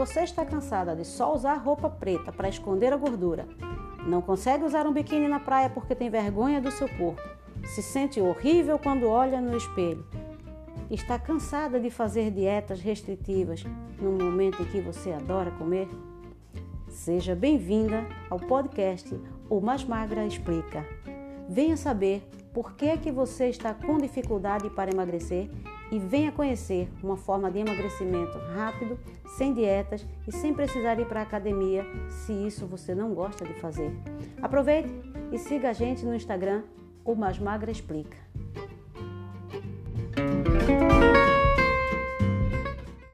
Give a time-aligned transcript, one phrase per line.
[0.00, 3.46] você está cansada de só usar roupa preta para esconder a gordura,
[4.06, 7.20] não consegue usar um biquíni na praia porque tem vergonha do seu corpo,
[7.66, 10.06] se sente horrível quando olha no espelho,
[10.90, 13.62] está cansada de fazer dietas restritivas
[14.00, 15.86] no momento em que você adora comer?
[16.88, 19.14] Seja bem-vinda ao podcast
[19.50, 20.82] O Mais Magra Explica.
[21.46, 25.50] Venha saber por que, é que você está com dificuldade para emagrecer
[25.90, 28.98] e venha conhecer uma forma de emagrecimento rápido,
[29.36, 33.54] sem dietas e sem precisar ir para a academia se isso você não gosta de
[33.54, 33.92] fazer.
[34.40, 34.92] Aproveite
[35.32, 36.62] e siga a gente no Instagram,
[37.04, 38.29] o Mais Magra Explica.